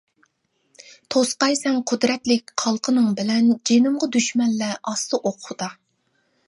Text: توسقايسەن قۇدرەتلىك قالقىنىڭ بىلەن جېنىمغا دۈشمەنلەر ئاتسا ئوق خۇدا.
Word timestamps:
توسقايسەن 1.15 1.77
قۇدرەتلىك 1.91 2.55
قالقىنىڭ 2.63 3.13
بىلەن 3.21 3.53
جېنىمغا 3.71 4.13
دۈشمەنلەر 4.17 4.75
ئاتسا 4.79 5.21
ئوق 5.23 5.39
خۇدا. 5.49 5.75